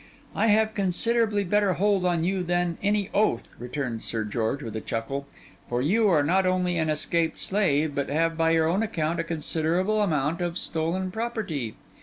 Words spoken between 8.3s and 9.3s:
by your own account, a